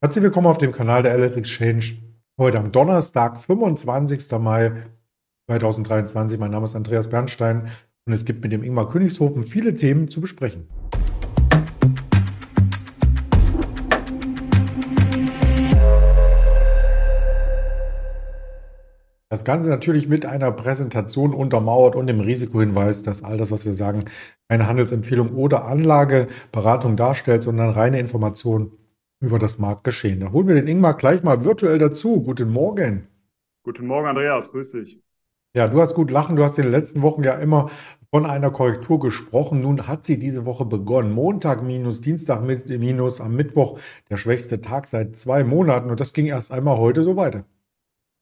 Herzlich 0.00 0.22
willkommen 0.22 0.46
auf 0.46 0.58
dem 0.58 0.70
Kanal 0.70 1.02
der 1.02 1.18
LS 1.18 1.34
Exchange. 1.34 1.96
Heute 2.38 2.60
am 2.60 2.70
Donnerstag, 2.70 3.42
25. 3.42 4.30
Mai 4.38 4.84
2023. 5.48 6.38
Mein 6.38 6.52
Name 6.52 6.66
ist 6.66 6.76
Andreas 6.76 7.10
Bernstein 7.10 7.68
und 8.06 8.12
es 8.12 8.24
gibt 8.24 8.44
mit 8.44 8.52
dem 8.52 8.62
Ingmar 8.62 8.88
Königshofen 8.88 9.42
viele 9.42 9.74
Themen 9.74 10.06
zu 10.06 10.20
besprechen. 10.20 10.68
Das 19.30 19.44
Ganze 19.44 19.68
natürlich 19.68 20.06
mit 20.06 20.24
einer 20.24 20.52
Präsentation 20.52 21.34
untermauert 21.34 21.96
und 21.96 22.06
dem 22.06 22.20
Risikohinweis, 22.20 23.02
dass 23.02 23.24
all 23.24 23.36
das, 23.36 23.50
was 23.50 23.64
wir 23.64 23.74
sagen, 23.74 24.04
keine 24.48 24.68
Handelsempfehlung 24.68 25.30
oder 25.30 25.64
Anlageberatung 25.64 26.96
darstellt, 26.96 27.42
sondern 27.42 27.70
reine 27.70 27.98
Information 27.98 28.78
über 29.20 29.38
das 29.38 29.58
Marktgeschehen. 29.58 30.20
Da 30.20 30.32
holen 30.32 30.48
wir 30.48 30.54
den 30.54 30.68
Ingmar 30.68 30.96
gleich 30.96 31.22
mal 31.22 31.44
virtuell 31.44 31.78
dazu. 31.78 32.22
Guten 32.22 32.50
Morgen. 32.50 33.08
Guten 33.64 33.86
Morgen, 33.86 34.06
Andreas. 34.06 34.50
Grüß 34.52 34.70
dich. 34.72 35.00
Ja, 35.54 35.66
du 35.66 35.80
hast 35.80 35.94
gut 35.94 36.10
lachen. 36.10 36.36
Du 36.36 36.44
hast 36.44 36.58
in 36.58 36.64
den 36.64 36.72
letzten 36.72 37.02
Wochen 37.02 37.24
ja 37.24 37.34
immer 37.34 37.70
von 38.10 38.26
einer 38.26 38.50
Korrektur 38.50 39.00
gesprochen. 39.00 39.60
Nun 39.60 39.88
hat 39.88 40.04
sie 40.04 40.18
diese 40.18 40.46
Woche 40.46 40.64
begonnen. 40.64 41.12
Montag 41.12 41.62
minus, 41.62 42.00
Dienstag 42.00 42.42
mit 42.42 42.68
minus, 42.68 43.20
am 43.20 43.34
Mittwoch 43.34 43.78
der 44.08 44.16
schwächste 44.16 44.60
Tag 44.60 44.86
seit 44.86 45.16
zwei 45.16 45.44
Monaten. 45.44 45.90
Und 45.90 46.00
das 46.00 46.12
ging 46.12 46.26
erst 46.26 46.52
einmal 46.52 46.78
heute 46.78 47.02
so 47.02 47.16
weiter. 47.16 47.44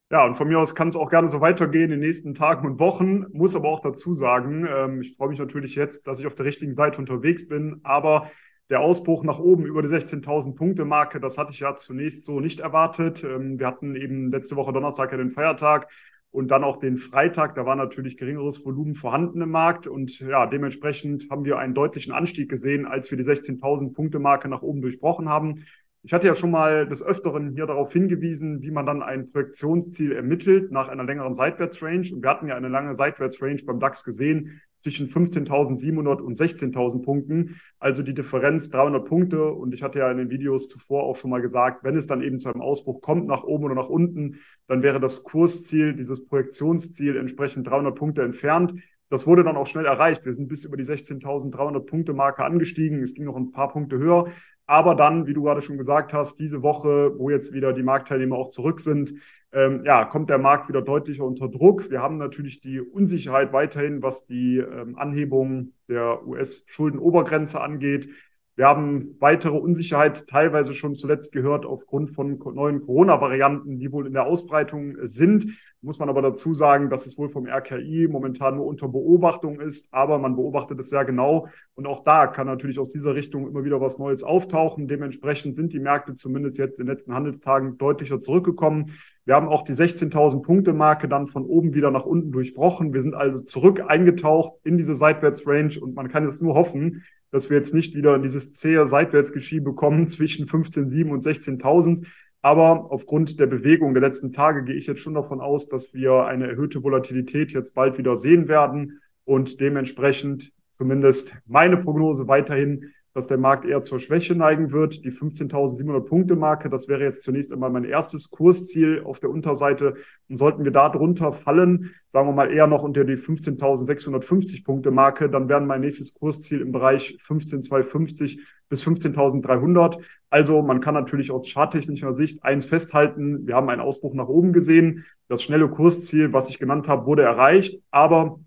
Ja, 0.09 0.25
und 0.25 0.35
von 0.35 0.47
mir 0.47 0.57
aus 0.57 0.73
kann 0.73 0.87
es 0.87 0.95
auch 0.95 1.09
gerne 1.09 1.27
so 1.27 1.41
weitergehen 1.41 1.91
in 1.91 1.99
den 1.99 1.99
nächsten 1.99 2.33
Tagen 2.33 2.65
und 2.65 2.79
Wochen. 2.79 3.25
Muss 3.33 3.57
aber 3.57 3.67
auch 3.67 3.81
dazu 3.81 4.13
sagen, 4.13 4.65
ähm, 4.65 5.01
ich 5.01 5.17
freue 5.17 5.29
mich 5.29 5.39
natürlich 5.39 5.75
jetzt, 5.75 6.07
dass 6.07 6.19
ich 6.19 6.27
auf 6.27 6.35
der 6.35 6.45
richtigen 6.45 6.71
Seite 6.71 6.97
unterwegs 6.97 7.45
bin. 7.47 7.81
Aber 7.83 8.31
der 8.69 8.81
Ausbruch 8.81 9.23
nach 9.23 9.39
oben 9.39 9.65
über 9.65 9.81
die 9.81 9.87
16.000 9.87 10.55
Punkte 10.55 10.85
Marke, 10.85 11.19
das 11.19 11.37
hatte 11.37 11.51
ich 11.51 11.61
ja 11.61 11.75
zunächst 11.75 12.25
so 12.25 12.39
nicht 12.39 12.59
erwartet. 12.59 13.23
Ähm, 13.23 13.59
wir 13.59 13.67
hatten 13.67 13.95
eben 13.95 14.31
letzte 14.31 14.55
Woche 14.55 14.73
Donnerstag 14.73 15.11
ja 15.11 15.17
den 15.17 15.31
Feiertag 15.31 15.89
und 16.31 16.49
dann 16.51 16.63
auch 16.63 16.77
den 16.77 16.97
Freitag. 16.97 17.55
Da 17.55 17.65
war 17.65 17.75
natürlich 17.75 18.17
geringeres 18.17 18.65
Volumen 18.65 18.93
vorhanden 18.93 19.41
im 19.41 19.51
Markt 19.51 19.87
und 19.87 20.19
ja, 20.19 20.45
dementsprechend 20.45 21.29
haben 21.29 21.45
wir 21.45 21.57
einen 21.57 21.73
deutlichen 21.73 22.11
Anstieg 22.13 22.49
gesehen, 22.49 22.85
als 22.85 23.09
wir 23.09 23.17
die 23.17 23.23
16.000 23.23 23.93
Punkte 23.93 24.19
Marke 24.19 24.49
nach 24.49 24.61
oben 24.61 24.81
durchbrochen 24.81 25.29
haben. 25.29 25.63
Ich 26.03 26.13
hatte 26.13 26.27
ja 26.27 26.35
schon 26.35 26.51
mal 26.51 26.87
des 26.87 27.03
Öfteren 27.03 27.53
hier 27.53 27.65
darauf 27.65 27.91
hingewiesen, 27.91 28.61
wie 28.61 28.71
man 28.71 28.85
dann 28.85 29.01
ein 29.01 29.29
Projektionsziel 29.29 30.13
ermittelt 30.13 30.71
nach 30.71 30.87
einer 30.87 31.03
längeren 31.03 31.33
Seitwärtsrange. 31.33 32.13
Und 32.13 32.21
wir 32.21 32.29
hatten 32.29 32.47
ja 32.47 32.55
eine 32.55 32.69
lange 32.69 32.95
Seitwärtsrange 32.95 33.63
beim 33.65 33.79
DAX 33.79 34.03
gesehen 34.03 34.61
zwischen 34.79 35.07
15.700 35.07 36.21
und 36.21 36.37
16.000 36.37 37.01
Punkten. 37.01 37.59
Also 37.79 38.03
die 38.03 38.13
Differenz 38.13 38.69
300 38.69 39.05
Punkte. 39.07 39.51
Und 39.51 39.73
ich 39.73 39.83
hatte 39.83 39.99
ja 39.99 40.11
in 40.11 40.17
den 40.17 40.29
Videos 40.29 40.67
zuvor 40.67 41.03
auch 41.03 41.15
schon 41.15 41.29
mal 41.29 41.41
gesagt, 41.41 41.83
wenn 41.83 41.95
es 41.95 42.07
dann 42.07 42.21
eben 42.21 42.39
zu 42.39 42.49
einem 42.49 42.61
Ausbruch 42.61 43.01
kommt, 43.01 43.27
nach 43.27 43.43
oben 43.43 43.65
oder 43.65 43.75
nach 43.75 43.89
unten, 43.89 44.39
dann 44.67 44.83
wäre 44.83 44.99
das 44.99 45.23
Kursziel, 45.23 45.93
dieses 45.93 46.25
Projektionsziel 46.25 47.17
entsprechend 47.17 47.67
300 47.67 47.95
Punkte 47.95 48.23
entfernt. 48.23 48.73
Das 49.09 49.25
wurde 49.25 49.43
dann 49.43 49.55
auch 49.55 49.67
schnell 49.67 49.85
erreicht. 49.85 50.25
Wir 50.25 50.33
sind 50.33 50.49
bis 50.49 50.65
über 50.65 50.75
die 50.75 50.83
16.300 50.83 51.79
Punkte 51.81 52.13
Marke 52.13 52.43
angestiegen. 52.43 53.01
Es 53.01 53.13
ging 53.13 53.23
noch 53.23 53.37
ein 53.37 53.51
paar 53.51 53.69
Punkte 53.69 53.97
höher. 53.97 54.27
Aber 54.67 54.95
dann, 54.95 55.27
wie 55.27 55.33
du 55.33 55.43
gerade 55.43 55.61
schon 55.61 55.77
gesagt 55.77 56.13
hast, 56.13 56.39
diese 56.39 56.61
Woche, 56.61 57.17
wo 57.17 57.29
jetzt 57.29 57.53
wieder 57.53 57.71
die 57.73 57.83
Marktteilnehmer 57.83 58.35
auch 58.35 58.49
zurück 58.49 58.81
sind, 58.81 59.13
ähm, 59.53 59.83
ja, 59.85 60.03
kommt 60.03 60.29
der 60.29 60.37
Markt 60.39 60.67
wieder 60.67 60.81
deutlicher 60.81 61.23
unter 61.23 61.47
Druck. 61.47 61.89
Wir 61.89 62.01
haben 62.01 62.17
natürlich 62.17 62.59
die 62.59 62.81
Unsicherheit 62.81 63.53
weiterhin, 63.53 64.03
was 64.03 64.25
die 64.25 64.57
ähm, 64.57 64.97
Anhebung 64.97 65.71
der 65.87 66.27
US-Schuldenobergrenze 66.27 67.61
angeht. 67.61 68.09
Wir 68.57 68.65
haben 68.65 69.15
weitere 69.19 69.55
Unsicherheit 69.55 70.25
teilweise 70.27 70.73
schon 70.73 70.95
zuletzt 70.95 71.31
gehört 71.31 71.63
aufgrund 71.63 72.09
von 72.09 72.39
neuen 72.55 72.81
Corona-Varianten, 72.81 73.77
die 73.77 73.91
wohl 73.91 74.07
in 74.07 74.13
der 74.13 74.25
Ausbreitung 74.25 74.97
sind. 75.03 75.45
Muss 75.81 75.99
man 75.99 76.09
aber 76.09 76.23
dazu 76.23 76.55
sagen, 76.55 76.89
dass 76.89 77.05
es 77.05 77.19
wohl 77.19 77.29
vom 77.29 77.45
RKI 77.45 78.07
momentan 78.09 78.55
nur 78.55 78.65
unter 78.65 78.87
Beobachtung 78.87 79.59
ist, 79.59 79.93
aber 79.93 80.17
man 80.17 80.35
beobachtet 80.35 80.79
es 80.79 80.89
sehr 80.89 81.05
genau. 81.05 81.47
Und 81.75 81.85
auch 81.85 82.03
da 82.03 82.25
kann 82.25 82.47
natürlich 82.47 82.79
aus 82.79 82.89
dieser 82.89 83.13
Richtung 83.13 83.47
immer 83.47 83.63
wieder 83.63 83.79
was 83.79 83.99
Neues 83.99 84.23
auftauchen. 84.23 84.87
Dementsprechend 84.87 85.55
sind 85.55 85.71
die 85.71 85.79
Märkte 85.79 86.15
zumindest 86.15 86.57
jetzt 86.57 86.79
in 86.79 86.87
den 86.87 86.93
letzten 86.93 87.13
Handelstagen 87.13 87.77
deutlicher 87.77 88.19
zurückgekommen. 88.19 88.91
Wir 89.25 89.35
haben 89.35 89.49
auch 89.49 89.65
die 89.65 89.73
16.000 89.73 90.41
Punkte 90.41 90.73
Marke 90.73 91.07
dann 91.07 91.27
von 91.27 91.45
oben 91.45 91.75
wieder 91.75 91.91
nach 91.91 92.05
unten 92.05 92.31
durchbrochen. 92.31 92.91
Wir 92.91 93.03
sind 93.03 93.13
also 93.13 93.41
zurück 93.41 93.83
eingetaucht 93.87 94.53
in 94.63 94.79
diese 94.79 94.95
Seitwärtsrange 94.95 95.79
und 95.79 95.93
man 95.93 96.07
kann 96.07 96.23
jetzt 96.23 96.41
nur 96.41 96.55
hoffen, 96.55 97.03
dass 97.31 97.49
wir 97.49 97.57
jetzt 97.57 97.73
nicht 97.73 97.95
wieder 97.95 98.19
dieses 98.19 98.53
zähe 98.53 98.87
Seitwärtsgeschiebe 98.87 99.73
kommen 99.73 100.07
zwischen 100.07 100.45
15.700 100.45 101.11
und 101.11 101.23
16.000. 101.23 102.07
Aber 102.41 102.91
aufgrund 102.91 103.39
der 103.39 103.47
Bewegung 103.47 103.93
der 103.93 104.03
letzten 104.03 104.31
Tage 104.31 104.63
gehe 104.63 104.75
ich 104.75 104.87
jetzt 104.87 105.01
schon 105.01 105.15
davon 105.15 105.41
aus, 105.41 105.67
dass 105.67 105.93
wir 105.93 106.25
eine 106.25 106.47
erhöhte 106.47 106.83
Volatilität 106.83 107.51
jetzt 107.51 107.73
bald 107.73 107.97
wieder 107.97 108.15
sehen 108.15 108.47
werden 108.47 109.01
und 109.25 109.59
dementsprechend 109.59 110.51
zumindest 110.73 111.35
meine 111.45 111.77
Prognose 111.77 112.27
weiterhin 112.27 112.93
dass 113.17 113.25
der 113.25 113.39
Markt 113.39 113.65
eher 113.65 113.81
zur 113.81 113.97
Schwäche 113.97 114.35
neigen 114.35 114.71
wird. 114.71 115.03
Die 115.03 115.11
15.700 115.11 116.01
Punkte 116.01 116.35
Marke, 116.35 116.69
das 116.69 116.87
wäre 116.87 117.03
jetzt 117.03 117.23
zunächst 117.23 117.51
einmal 117.51 117.71
mein 117.71 117.83
erstes 117.83 118.29
Kursziel 118.29 119.01
auf 119.03 119.19
der 119.19 119.31
Unterseite. 119.31 119.95
Und 120.29 120.35
sollten 120.35 120.63
wir 120.63 120.71
da 120.71 120.87
drunter 120.87 121.33
fallen, 121.33 121.95
sagen 122.09 122.27
wir 122.27 122.33
mal 122.33 122.51
eher 122.51 122.67
noch 122.67 122.83
unter 122.83 123.05
die 123.05 123.15
15.650 123.15 124.63
Punkte 124.63 124.91
Marke, 124.91 125.31
dann 125.31 125.49
wäre 125.49 125.59
mein 125.61 125.81
nächstes 125.81 126.13
Kursziel 126.13 126.61
im 126.61 126.71
Bereich 126.71 127.17
15.250 127.19 128.37
bis 128.69 128.83
15.300. 128.83 129.97
Also 130.29 130.61
man 130.61 130.79
kann 130.79 130.93
natürlich 130.93 131.31
aus 131.31 131.51
charttechnischer 131.51 132.13
Sicht 132.13 132.43
eins 132.43 132.65
festhalten. 132.65 133.47
Wir 133.47 133.55
haben 133.55 133.69
einen 133.69 133.81
Ausbruch 133.81 134.13
nach 134.13 134.27
oben 134.27 134.53
gesehen. 134.53 135.05
Das 135.27 135.41
schnelle 135.41 135.69
Kursziel, 135.69 136.33
was 136.33 136.49
ich 136.49 136.59
genannt 136.59 136.87
habe, 136.87 137.07
wurde 137.07 137.23
erreicht. 137.23 137.81
Aber 137.89 138.39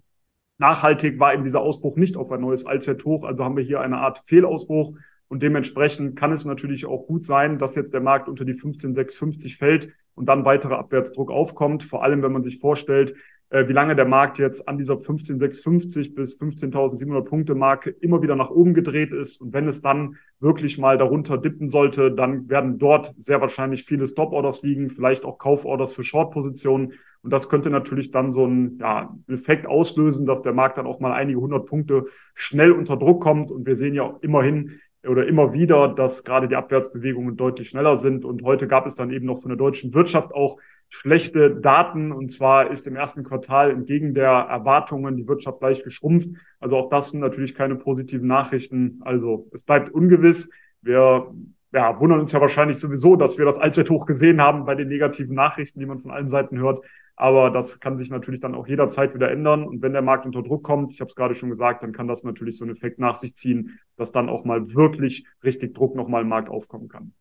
Nachhaltig 0.61 1.19
war 1.19 1.33
eben 1.33 1.43
dieser 1.43 1.63
Ausbruch 1.63 1.97
nicht 1.97 2.19
auf 2.19 2.31
ein 2.31 2.43
neues 2.43 2.67
Allzeithoch. 2.67 3.25
Also 3.25 3.45
haben 3.45 3.57
wir 3.57 3.65
hier 3.65 3.81
eine 3.81 3.97
Art 3.97 4.23
Fehlausbruch. 4.27 4.95
Und 5.29 5.43
dementsprechend 5.43 6.17
kann 6.17 6.33
es 6.33 6.45
natürlich 6.45 6.85
auch 6.85 7.07
gut 7.07 7.25
sein, 7.25 7.59
dass 7.59 7.77
jetzt 7.77 7.95
der 7.95 8.03
Markt 8.03 8.29
unter 8.29 8.45
die 8.45 8.53
15,650 8.53 9.57
fällt 9.57 9.95
und 10.15 10.27
dann 10.27 10.45
weiterer 10.45 10.79
Abwärtsdruck 10.79 11.31
aufkommt. 11.31 11.83
Vor 11.83 12.05
allem, 12.05 12.23
wenn 12.23 12.33
man 12.33 12.43
sich 12.43 12.59
vorstellt, 12.59 13.15
wie 13.51 13.73
lange 13.73 13.97
der 13.97 14.05
Markt 14.05 14.39
jetzt 14.39 14.69
an 14.69 14.79
dieser 14.79 14.97
15,650 14.97 16.15
bis 16.15 16.41
15.700 16.41 17.23
Punkte 17.23 17.55
Marke 17.57 17.91
immer 17.91 18.23
wieder 18.23 18.37
nach 18.37 18.51
oben 18.51 18.75
gedreht 18.75 19.13
ist. 19.13 19.41
Und 19.41 19.53
wenn 19.53 19.67
es 19.67 19.83
dann 19.83 20.17
wirklich 20.39 20.79
mal 20.79 20.97
darunter 20.99 21.37
dippen 21.37 21.67
sollte, 21.67 22.13
dann 22.13 22.49
werden 22.49 22.79
dort 22.79 23.13
sehr 23.17 23.41
wahrscheinlich 23.41 23.85
viele 23.85 24.07
Stop-Orders 24.07 24.63
liegen, 24.63 24.89
vielleicht 24.89 25.25
auch 25.25 25.39
Kauforders 25.39 25.93
für 25.93 26.05
Short-Positionen. 26.05 26.93
Und 27.23 27.33
das 27.33 27.49
könnte 27.49 27.71
natürlich 27.71 28.13
dann 28.13 28.31
so 28.31 28.45
einen 28.45 28.79
ja, 28.79 29.17
Effekt 29.27 29.67
auslösen, 29.67 30.27
dass 30.27 30.43
der 30.43 30.53
Markt 30.53 30.79
dann 30.79 30.87
auch 30.87 31.01
mal 31.01 31.13
einige 31.13 31.41
hundert 31.41 31.67
Punkte 31.67 32.05
schnell 32.35 32.71
unter 32.71 32.97
Druck 32.97 33.21
kommt. 33.21 33.51
Und 33.51 33.67
wir 33.67 33.75
sehen 33.75 33.95
ja 33.95 34.17
immerhin, 34.23 34.81
oder 35.07 35.27
immer 35.27 35.55
wieder, 35.55 35.89
dass 35.89 36.25
gerade 36.25 36.49
die 36.49 36.57
Abwärtsbewegungen 36.57 37.37
deutlich 37.37 37.71
schneller 37.71 37.97
sind. 37.97 38.25
Und 38.25 38.43
heute 38.43 38.69
gab 38.69 38.87
es 38.87 38.95
dann 38.95 39.11
eben 39.11 39.27
noch 39.27 39.41
von 39.41 39.49
der 39.49 39.57
deutschen 39.57 39.95
Wirtschaft 39.95 40.35
auch 40.35 40.59
schlechte 40.89 41.57
Daten. 41.57 42.13
Und 42.13 42.31
zwar 42.31 42.71
ist 42.71 42.87
im 42.87 42.97
ersten 42.97 43.25
Quartal 43.25 43.71
entgegen 43.71 44.13
der 44.13 44.31
Erwartungen 44.31 45.17
die 45.17 45.27
Wirtschaft 45.27 45.63
leicht 45.63 45.85
geschrumpft. 45.85 46.31
Also 46.59 46.77
auch 46.77 46.91
das 46.91 47.11
sind 47.11 47.21
natürlich 47.21 47.55
keine 47.55 47.77
positiven 47.77 48.27
Nachrichten. 48.27 49.01
Also 49.03 49.49
es 49.53 49.63
bleibt 49.63 49.91
ungewiss. 49.91 50.51
Wir 50.83 51.33
ja, 51.73 51.99
wundern 52.01 52.21
uns 52.21 52.33
ja 52.33 52.41
wahrscheinlich 52.41 52.79
sowieso, 52.79 53.17
dass 53.17 53.39
wir 53.39 53.45
das 53.45 53.59
Allzeithoch 53.59 54.05
gesehen 54.05 54.41
haben 54.41 54.65
bei 54.65 54.75
den 54.75 54.89
negativen 54.89 55.35
Nachrichten, 55.35 55.79
die 55.79 55.87
man 55.87 56.01
von 56.01 56.11
allen 56.11 56.29
Seiten 56.29 56.59
hört. 56.59 56.85
Aber 57.21 57.51
das 57.51 57.81
kann 57.81 57.99
sich 57.99 58.09
natürlich 58.09 58.41
dann 58.41 58.55
auch 58.55 58.67
jederzeit 58.67 59.15
wieder 59.15 59.31
ändern. 59.31 59.65
Und 59.65 59.83
wenn 59.83 59.93
der 59.93 60.01
Markt 60.01 60.25
unter 60.25 60.43
Druck 60.43 60.63
kommt, 60.63 60.91
ich 60.91 61.03
habe 61.03 61.11
es 61.11 61.15
gerade 61.15 61.35
schon 61.35 61.51
gesagt, 61.51 61.83
dann 61.83 61.93
kann 61.93 62.09
das 62.09 62.25
natürlich 62.25 62.57
so 62.57 62.65
einen 62.65 62.73
Effekt 62.73 62.99
nach 62.99 63.15
sich 63.15 63.37
ziehen, 63.37 63.79
dass 63.97 64.11
dann 64.11 64.31
auch 64.31 64.47
mal 64.47 64.75
wirklich 64.75 65.27
richtig 65.45 65.75
Druck 65.75 65.95
nochmal 65.95 66.23
im 66.23 66.29
Markt 66.29 66.49
aufkommen 66.49 66.89
kann. 66.89 67.13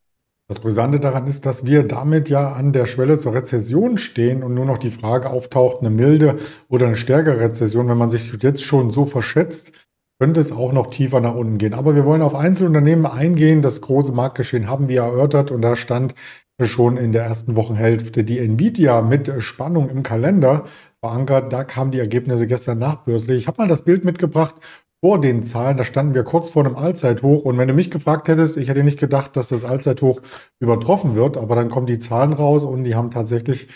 Das 0.47 0.59
Brisante 0.59 1.01
daran 1.01 1.27
ist, 1.27 1.45
dass 1.45 1.65
wir 1.65 1.83
damit 1.83 2.29
ja 2.29 2.53
an 2.53 2.71
der 2.71 2.85
Schwelle 2.85 3.17
zur 3.17 3.33
Rezession 3.33 3.97
stehen 3.97 4.41
und 4.41 4.53
nur 4.53 4.65
noch 4.65 4.77
die 4.77 4.89
Frage 4.89 5.29
auftaucht, 5.29 5.81
eine 5.81 5.89
milde 5.89 6.37
oder 6.69 6.85
eine 6.85 6.95
stärkere 6.95 7.41
Rezession. 7.41 7.89
Wenn 7.89 7.97
man 7.97 8.09
sich 8.09 8.31
jetzt 8.41 8.63
schon 8.63 8.91
so 8.91 9.05
verschätzt, 9.05 9.73
könnte 10.19 10.41
es 10.41 10.51
auch 10.51 10.73
noch 10.73 10.87
tiefer 10.87 11.21
nach 11.21 11.33
unten 11.33 11.57
gehen. 11.57 11.73
Aber 11.73 11.95
wir 11.95 12.05
wollen 12.05 12.21
auf 12.21 12.35
Einzelunternehmen 12.35 13.05
eingehen. 13.05 13.61
Das 13.61 13.81
große 13.81 14.11
Marktgeschehen 14.11 14.69
haben 14.69 14.89
wir 14.89 15.01
erörtert 15.01 15.49
und 15.49 15.61
da 15.61 15.75
stand 15.75 16.13
schon 16.61 16.97
in 16.97 17.13
der 17.13 17.23
ersten 17.23 17.55
Wochenhälfte 17.55 18.25
die 18.25 18.39
Nvidia 18.39 19.01
mit 19.01 19.31
Spannung 19.41 19.89
im 19.89 20.03
Kalender 20.03 20.65
verankert. 21.01 21.53
Da 21.53 21.63
kamen 21.63 21.91
die 21.91 21.99
Ergebnisse 21.99 22.47
gestern 22.47 22.79
nachbörslich. 22.79 23.37
Ich 23.39 23.47
habe 23.47 23.61
mal 23.61 23.69
das 23.69 23.83
Bild 23.83 24.03
mitgebracht 24.03 24.55
vor 25.01 25.21
den 25.21 25.43
Zahlen, 25.43 25.77
da 25.77 25.85
standen 25.85 26.13
wir 26.13 26.23
kurz 26.23 26.49
vor 26.49 26.65
einem 26.65 26.75
Allzeithoch. 26.75 27.43
Und 27.43 27.57
wenn 27.57 27.69
du 27.69 27.73
mich 27.73 27.89
gefragt 27.89 28.27
hättest, 28.27 28.57
ich 28.57 28.67
hätte 28.67 28.83
nicht 28.83 28.99
gedacht, 28.99 29.37
dass 29.37 29.49
das 29.49 29.63
Allzeithoch 29.63 30.21
übertroffen 30.59 31.15
wird, 31.15 31.37
aber 31.37 31.55
dann 31.55 31.69
kommen 31.69 31.85
die 31.85 31.99
Zahlen 31.99 32.33
raus 32.33 32.65
und 32.65 32.83
die 32.83 32.95
haben 32.95 33.11
tatsächlich 33.11 33.69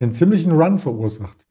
einen 0.00 0.12
ziemlichen 0.12 0.52
Run 0.52 0.78
verursacht. 0.78 1.46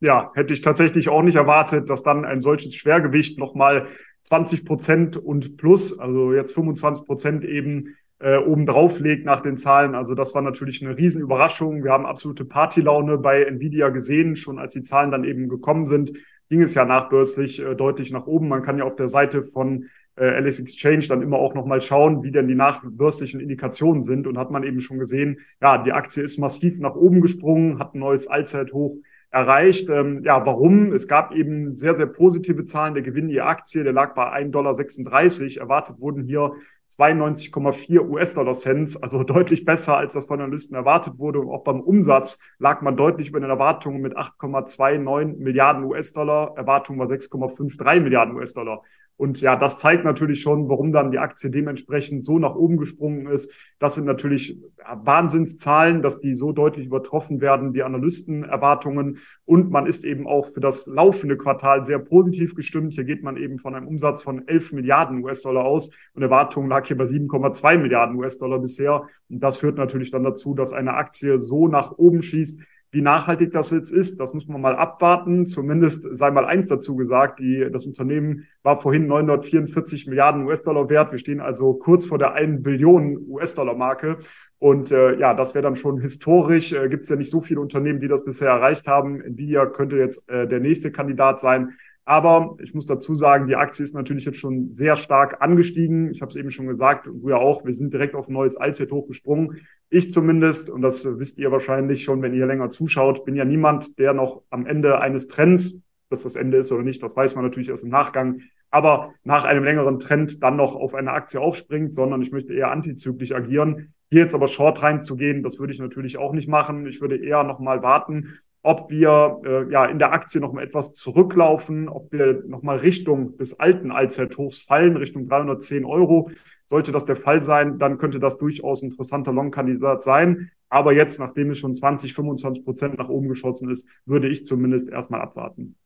Ja, 0.00 0.30
hätte 0.34 0.52
ich 0.52 0.60
tatsächlich 0.60 1.08
auch 1.08 1.22
nicht 1.22 1.36
erwartet, 1.36 1.88
dass 1.88 2.02
dann 2.02 2.24
ein 2.24 2.40
solches 2.40 2.74
Schwergewicht 2.74 3.38
nochmal 3.38 3.86
20 4.24 4.64
Prozent 4.64 5.16
und 5.16 5.56
plus, 5.56 5.98
also 5.98 6.32
jetzt 6.32 6.54
25 6.54 7.06
Prozent 7.06 7.44
eben 7.44 7.96
äh, 8.18 8.36
obendrauf 8.36 9.00
legt 9.00 9.24
nach 9.24 9.40
den 9.40 9.56
Zahlen. 9.56 9.94
Also 9.94 10.14
das 10.14 10.34
war 10.34 10.42
natürlich 10.42 10.84
eine 10.84 10.96
Riesenüberraschung. 10.96 11.82
Wir 11.82 11.92
haben 11.92 12.06
absolute 12.06 12.44
Partylaune 12.44 13.18
bei 13.18 13.44
Nvidia 13.44 13.88
gesehen, 13.88 14.36
schon 14.36 14.58
als 14.58 14.74
die 14.74 14.82
Zahlen 14.82 15.10
dann 15.10 15.24
eben 15.24 15.48
gekommen 15.48 15.86
sind 15.86 16.12
ging 16.48 16.62
es 16.62 16.74
ja 16.74 16.84
nachbörslich 16.84 17.60
äh, 17.60 17.74
deutlich 17.74 18.12
nach 18.12 18.26
oben. 18.26 18.48
Man 18.48 18.62
kann 18.62 18.78
ja 18.78 18.84
auf 18.84 18.96
der 18.96 19.08
Seite 19.08 19.42
von 19.42 19.86
äh, 20.16 20.40
LS 20.40 20.60
Exchange 20.60 21.06
dann 21.08 21.22
immer 21.22 21.38
auch 21.38 21.54
nochmal 21.54 21.80
schauen, 21.82 22.22
wie 22.22 22.30
denn 22.30 22.48
die 22.48 22.54
nachbörslichen 22.54 23.40
Indikationen 23.40 24.02
sind. 24.02 24.26
Und 24.26 24.38
hat 24.38 24.50
man 24.50 24.62
eben 24.62 24.80
schon 24.80 24.98
gesehen, 24.98 25.40
ja, 25.60 25.78
die 25.78 25.92
Aktie 25.92 26.22
ist 26.22 26.38
massiv 26.38 26.78
nach 26.78 26.94
oben 26.94 27.20
gesprungen, 27.20 27.78
hat 27.78 27.94
ein 27.94 28.00
neues 28.00 28.28
Allzeithoch 28.28 28.96
erreicht. 29.36 29.90
Ähm, 29.90 30.22
ja, 30.24 30.44
warum? 30.46 30.92
Es 30.92 31.06
gab 31.06 31.34
eben 31.34 31.74
sehr, 31.74 31.94
sehr 31.94 32.06
positive 32.06 32.64
Zahlen. 32.64 32.94
Der 32.94 33.02
Gewinn 33.02 33.28
je 33.28 33.40
Aktie, 33.40 33.84
der 33.84 33.92
lag 33.92 34.14
bei 34.14 34.32
1,36 34.32 34.50
Dollar. 34.50 35.62
Erwartet 35.62 36.00
wurden 36.00 36.24
hier 36.24 36.54
92,4 36.88 38.08
US-Dollar-Cents, 38.08 39.02
also 39.02 39.22
deutlich 39.24 39.66
besser, 39.66 39.98
als 39.98 40.14
das 40.14 40.24
von 40.24 40.40
Analysten 40.40 40.74
erwartet 40.74 41.18
wurde. 41.18 41.40
Und 41.40 41.50
auch 41.50 41.64
beim 41.64 41.80
Umsatz 41.80 42.38
lag 42.58 42.80
man 42.80 42.96
deutlich 42.96 43.28
über 43.28 43.40
den 43.40 43.50
Erwartungen 43.50 44.00
mit 44.00 44.16
8,29 44.16 45.36
Milliarden 45.36 45.84
US-Dollar. 45.84 46.54
Erwartung 46.56 46.98
war 46.98 47.06
6,53 47.06 48.00
Milliarden 48.00 48.34
US-Dollar. 48.36 48.82
Und 49.16 49.40
ja, 49.40 49.56
das 49.56 49.78
zeigt 49.78 50.04
natürlich 50.04 50.42
schon, 50.42 50.68
warum 50.68 50.92
dann 50.92 51.10
die 51.10 51.18
Aktie 51.18 51.50
dementsprechend 51.50 52.24
so 52.24 52.38
nach 52.38 52.54
oben 52.54 52.76
gesprungen 52.76 53.26
ist. 53.26 53.52
Das 53.78 53.94
sind 53.94 54.04
natürlich 54.04 54.58
Wahnsinnszahlen, 54.84 56.02
dass 56.02 56.20
die 56.20 56.34
so 56.34 56.52
deutlich 56.52 56.86
übertroffen 56.86 57.40
werden, 57.40 57.72
die 57.72 57.82
Analystenerwartungen. 57.82 59.18
Und 59.46 59.70
man 59.70 59.86
ist 59.86 60.04
eben 60.04 60.26
auch 60.26 60.50
für 60.50 60.60
das 60.60 60.86
laufende 60.86 61.38
Quartal 61.38 61.84
sehr 61.86 61.98
positiv 61.98 62.54
gestimmt. 62.54 62.94
Hier 62.94 63.04
geht 63.04 63.22
man 63.22 63.36
eben 63.36 63.58
von 63.58 63.74
einem 63.74 63.88
Umsatz 63.88 64.22
von 64.22 64.46
11 64.46 64.72
Milliarden 64.72 65.24
US-Dollar 65.24 65.64
aus 65.64 65.90
und 66.12 66.22
Erwartungen 66.22 66.68
lag 66.68 66.86
hier 66.86 66.96
bei 66.96 67.04
7,2 67.04 67.78
Milliarden 67.78 68.16
US-Dollar 68.16 68.58
bisher. 68.58 69.06
Und 69.30 69.40
das 69.40 69.56
führt 69.56 69.78
natürlich 69.78 70.10
dann 70.10 70.24
dazu, 70.24 70.54
dass 70.54 70.72
eine 70.72 70.94
Aktie 70.94 71.40
so 71.40 71.68
nach 71.68 71.92
oben 71.92 72.22
schießt. 72.22 72.60
Wie 72.90 73.02
nachhaltig 73.02 73.52
das 73.52 73.70
jetzt 73.70 73.90
ist, 73.90 74.20
das 74.20 74.32
muss 74.32 74.46
man 74.46 74.60
mal 74.60 74.76
abwarten. 74.76 75.46
Zumindest 75.46 76.08
sei 76.16 76.30
mal 76.30 76.44
eins 76.44 76.66
dazu 76.68 76.96
gesagt, 76.96 77.40
die, 77.40 77.68
das 77.70 77.84
Unternehmen 77.84 78.46
war 78.62 78.80
vorhin 78.80 79.06
944 79.06 80.06
Milliarden 80.06 80.46
US-Dollar 80.46 80.88
wert. 80.88 81.12
Wir 81.12 81.18
stehen 81.18 81.40
also 81.40 81.74
kurz 81.74 82.06
vor 82.06 82.18
der 82.18 82.34
1 82.34 82.62
Billion 82.62 83.18
US-Dollar-Marke. 83.28 84.18
Und 84.58 84.90
äh, 84.90 85.18
ja, 85.18 85.34
das 85.34 85.54
wäre 85.54 85.62
dann 85.62 85.76
schon 85.76 86.00
historisch. 86.00 86.72
Äh, 86.72 86.88
Gibt 86.88 87.02
es 87.02 87.08
ja 87.08 87.16
nicht 87.16 87.30
so 87.30 87.40
viele 87.40 87.60
Unternehmen, 87.60 88.00
die 88.00 88.08
das 88.08 88.24
bisher 88.24 88.48
erreicht 88.48 88.88
haben. 88.88 89.20
Nvidia 89.20 89.66
könnte 89.66 89.96
jetzt 89.96 90.28
äh, 90.28 90.48
der 90.48 90.60
nächste 90.60 90.90
Kandidat 90.90 91.40
sein. 91.40 91.74
Aber 92.08 92.56
ich 92.62 92.72
muss 92.72 92.86
dazu 92.86 93.16
sagen, 93.16 93.48
die 93.48 93.56
Aktie 93.56 93.84
ist 93.84 93.96
natürlich 93.96 94.24
jetzt 94.24 94.38
schon 94.38 94.62
sehr 94.62 94.94
stark 94.94 95.42
angestiegen. 95.42 96.12
Ich 96.12 96.22
habe 96.22 96.30
es 96.30 96.36
eben 96.36 96.52
schon 96.52 96.68
gesagt, 96.68 97.08
du 97.08 97.28
ja 97.28 97.36
auch, 97.36 97.64
wir 97.64 97.74
sind 97.74 97.92
direkt 97.92 98.14
auf 98.14 98.28
ein 98.28 98.32
neues 98.32 98.56
Allzeithoch 98.56 99.08
gesprungen. 99.08 99.58
Ich 99.90 100.12
zumindest, 100.12 100.70
und 100.70 100.82
das 100.82 101.04
wisst 101.18 101.40
ihr 101.40 101.50
wahrscheinlich 101.50 102.04
schon, 102.04 102.22
wenn 102.22 102.32
ihr 102.32 102.46
länger 102.46 102.70
zuschaut, 102.70 103.24
bin 103.24 103.34
ja 103.34 103.44
niemand, 103.44 103.98
der 103.98 104.14
noch 104.14 104.42
am 104.50 104.66
Ende 104.66 105.00
eines 105.00 105.26
Trends, 105.26 105.80
dass 106.08 106.22
das 106.22 106.36
Ende 106.36 106.58
ist 106.58 106.70
oder 106.70 106.84
nicht, 106.84 107.02
das 107.02 107.16
weiß 107.16 107.34
man 107.34 107.44
natürlich 107.44 107.70
erst 107.70 107.82
im 107.82 107.90
Nachgang, 107.90 108.42
aber 108.70 109.12
nach 109.24 109.44
einem 109.44 109.64
längeren 109.64 109.98
Trend 109.98 110.44
dann 110.44 110.54
noch 110.54 110.76
auf 110.76 110.94
eine 110.94 111.10
Aktie 111.10 111.40
aufspringt, 111.40 111.92
sondern 111.96 112.22
ich 112.22 112.30
möchte 112.30 112.54
eher 112.54 112.70
antizyklisch 112.70 113.32
agieren. 113.32 113.94
Hier 114.10 114.20
jetzt 114.22 114.34
aber 114.36 114.46
short 114.46 114.80
reinzugehen, 114.80 115.42
das 115.42 115.58
würde 115.58 115.72
ich 115.72 115.80
natürlich 115.80 116.18
auch 116.18 116.32
nicht 116.32 116.48
machen. 116.48 116.86
Ich 116.86 117.00
würde 117.00 117.16
eher 117.16 117.42
noch 117.42 117.58
mal 117.58 117.82
warten 117.82 118.38
ob 118.66 118.90
wir 118.90 119.40
äh, 119.44 119.70
ja 119.70 119.86
in 119.86 120.00
der 120.00 120.12
Aktie 120.12 120.40
noch 120.40 120.52
mal 120.52 120.64
etwas 120.64 120.92
zurücklaufen, 120.92 121.88
ob 121.88 122.12
wir 122.12 122.42
noch 122.48 122.62
mal 122.62 122.78
Richtung 122.78 123.36
des 123.36 123.60
alten 123.60 123.92
Allzeithochs 123.92 124.62
fallen, 124.62 124.96
Richtung 124.96 125.28
310 125.28 125.84
Euro. 125.84 126.30
Sollte 126.68 126.90
das 126.90 127.06
der 127.06 127.14
Fall 127.14 127.44
sein, 127.44 127.78
dann 127.78 127.96
könnte 127.96 128.18
das 128.18 128.38
durchaus 128.38 128.82
ein 128.82 128.90
interessanter 128.90 129.32
Long-Kandidat 129.32 130.02
sein. 130.02 130.50
Aber 130.68 130.92
jetzt, 130.92 131.20
nachdem 131.20 131.50
es 131.50 131.58
schon 131.58 131.76
20, 131.76 132.12
25 132.12 132.64
Prozent 132.64 132.98
nach 132.98 133.08
oben 133.08 133.28
geschossen 133.28 133.70
ist, 133.70 133.88
würde 134.04 134.28
ich 134.28 134.44
zumindest 134.44 134.88
erstmal 134.88 135.20
abwarten 135.20 135.76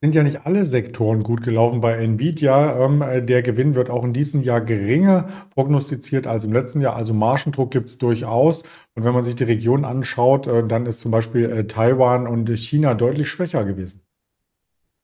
sind 0.00 0.14
ja 0.14 0.22
nicht 0.22 0.46
alle 0.46 0.64
Sektoren 0.64 1.24
gut 1.24 1.42
gelaufen 1.42 1.80
bei 1.80 1.94
Nvidia. 1.94 2.84
Ähm, 2.84 3.02
der 3.26 3.42
Gewinn 3.42 3.74
wird 3.74 3.90
auch 3.90 4.04
in 4.04 4.12
diesem 4.12 4.42
Jahr 4.42 4.60
geringer 4.60 5.28
prognostiziert 5.54 6.26
als 6.26 6.44
im 6.44 6.52
letzten 6.52 6.80
Jahr. 6.80 6.94
Also 6.94 7.14
Margendruck 7.14 7.72
gibt 7.72 7.88
es 7.88 7.98
durchaus. 7.98 8.62
Und 8.94 9.04
wenn 9.04 9.12
man 9.12 9.24
sich 9.24 9.34
die 9.34 9.44
Region 9.44 9.84
anschaut, 9.84 10.46
äh, 10.46 10.64
dann 10.64 10.86
ist 10.86 11.00
zum 11.00 11.10
Beispiel 11.10 11.50
äh, 11.50 11.66
Taiwan 11.66 12.28
und 12.28 12.48
China 12.50 12.94
deutlich 12.94 13.28
schwächer 13.28 13.64
gewesen. 13.64 14.02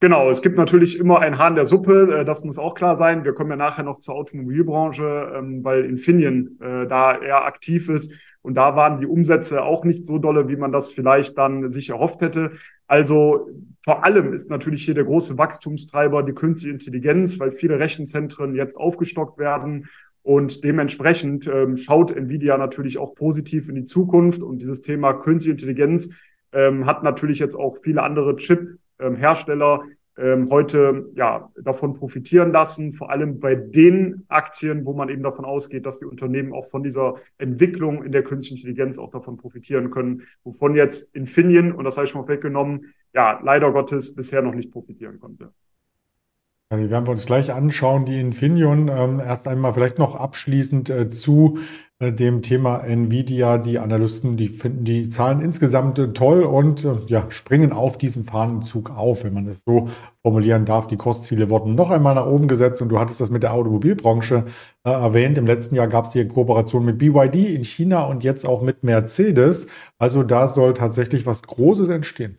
Genau, 0.00 0.28
es 0.30 0.42
gibt 0.42 0.58
natürlich 0.58 0.98
immer 0.98 1.20
einen 1.20 1.38
Hahn 1.38 1.54
der 1.54 1.66
Suppe, 1.66 2.20
äh, 2.20 2.24
das 2.24 2.44
muss 2.44 2.58
auch 2.58 2.74
klar 2.74 2.94
sein. 2.94 3.24
Wir 3.24 3.32
kommen 3.32 3.50
ja 3.50 3.56
nachher 3.56 3.84
noch 3.84 3.98
zur 3.98 4.14
Automobilbranche, 4.14 5.32
ähm, 5.34 5.64
weil 5.64 5.84
Infineon 5.86 6.58
äh, 6.60 6.86
da 6.86 7.18
eher 7.18 7.44
aktiv 7.44 7.88
ist 7.88 8.12
und 8.44 8.54
da 8.56 8.76
waren 8.76 9.00
die 9.00 9.06
Umsätze 9.06 9.64
auch 9.64 9.86
nicht 9.86 10.04
so 10.04 10.18
dolle, 10.18 10.48
wie 10.48 10.56
man 10.56 10.70
das 10.70 10.92
vielleicht 10.92 11.38
dann 11.38 11.70
sich 11.70 11.88
erhofft 11.88 12.20
hätte. 12.20 12.50
Also 12.86 13.48
vor 13.82 14.04
allem 14.04 14.34
ist 14.34 14.50
natürlich 14.50 14.84
hier 14.84 14.92
der 14.92 15.04
große 15.04 15.38
Wachstumstreiber 15.38 16.22
die 16.22 16.34
künstliche 16.34 16.74
Intelligenz, 16.74 17.40
weil 17.40 17.52
viele 17.52 17.78
Rechenzentren 17.78 18.54
jetzt 18.54 18.76
aufgestockt 18.76 19.38
werden 19.38 19.88
und 20.22 20.62
dementsprechend 20.62 21.46
ähm, 21.46 21.78
schaut 21.78 22.14
Nvidia 22.14 22.58
natürlich 22.58 22.98
auch 22.98 23.14
positiv 23.14 23.70
in 23.70 23.76
die 23.76 23.86
Zukunft 23.86 24.42
und 24.42 24.60
dieses 24.60 24.82
Thema 24.82 25.14
künstliche 25.14 25.52
Intelligenz 25.52 26.10
ähm, 26.52 26.84
hat 26.84 27.02
natürlich 27.02 27.38
jetzt 27.38 27.56
auch 27.56 27.78
viele 27.82 28.02
andere 28.02 28.36
Chip-Hersteller 28.36 29.84
ähm, 30.16 30.48
heute 30.50 31.10
ja 31.14 31.50
davon 31.62 31.94
profitieren 31.94 32.52
lassen, 32.52 32.92
vor 32.92 33.10
allem 33.10 33.40
bei 33.40 33.54
den 33.54 34.24
Aktien, 34.28 34.84
wo 34.84 34.92
man 34.92 35.08
eben 35.08 35.22
davon 35.22 35.44
ausgeht, 35.44 35.86
dass 35.86 35.98
die 35.98 36.04
Unternehmen 36.04 36.52
auch 36.52 36.66
von 36.66 36.82
dieser 36.82 37.16
Entwicklung 37.38 38.02
in 38.04 38.12
der 38.12 38.22
künstlichen 38.22 38.66
Intelligenz 38.66 38.98
auch 38.98 39.10
davon 39.10 39.36
profitieren 39.36 39.90
können, 39.90 40.22
wovon 40.44 40.74
jetzt 40.74 41.14
Infineon, 41.14 41.72
und 41.72 41.84
das 41.84 41.96
habe 41.96 42.06
ich 42.06 42.10
schon 42.10 42.22
mal 42.22 42.28
weggenommen, 42.28 42.94
ja, 43.12 43.40
leider 43.42 43.72
Gottes 43.72 44.14
bisher 44.14 44.42
noch 44.42 44.54
nicht 44.54 44.70
profitieren 44.72 45.18
konnte. 45.18 45.52
Die 46.72 46.90
werden 46.90 47.06
wir 47.06 47.12
uns 47.12 47.26
gleich 47.26 47.52
anschauen, 47.52 48.04
die 48.04 48.18
Infineon. 48.18 48.88
Ähm, 48.88 49.20
erst 49.20 49.46
einmal 49.46 49.72
vielleicht 49.72 49.98
noch 49.98 50.16
abschließend 50.16 50.90
äh, 50.90 51.08
zu 51.08 51.58
dem 52.00 52.42
Thema 52.42 52.78
Nvidia. 52.78 53.58
Die 53.58 53.78
Analysten, 53.78 54.36
die 54.36 54.48
finden 54.48 54.84
die 54.84 55.08
Zahlen 55.08 55.40
insgesamt 55.40 55.98
äh, 55.98 56.12
toll 56.12 56.42
und 56.42 56.84
äh, 56.84 56.96
ja, 57.06 57.26
springen 57.30 57.72
auf 57.72 57.98
diesen 57.98 58.24
Fahnenzug 58.24 58.90
auf, 58.90 59.24
wenn 59.24 59.34
man 59.34 59.46
es 59.46 59.62
so 59.64 59.88
formulieren 60.22 60.64
darf. 60.64 60.88
Die 60.88 60.96
Kostziele 60.96 61.50
wurden 61.50 61.74
noch 61.74 61.90
einmal 61.90 62.14
nach 62.14 62.26
oben 62.26 62.48
gesetzt 62.48 62.82
und 62.82 62.88
du 62.88 62.98
hattest 62.98 63.20
das 63.20 63.30
mit 63.30 63.42
der 63.42 63.54
Automobilbranche 63.54 64.44
äh, 64.84 64.90
erwähnt. 64.90 65.38
Im 65.38 65.46
letzten 65.46 65.76
Jahr 65.76 65.88
gab 65.88 66.06
es 66.06 66.10
die 66.12 66.26
Kooperation 66.26 66.84
mit 66.84 66.98
BYD 66.98 67.54
in 67.54 67.64
China 67.64 68.04
und 68.04 68.24
jetzt 68.24 68.46
auch 68.46 68.62
mit 68.62 68.82
Mercedes. 68.82 69.68
Also 69.98 70.22
da 70.22 70.48
soll 70.48 70.74
tatsächlich 70.74 71.26
was 71.26 71.42
Großes 71.42 71.88
entstehen. 71.88 72.38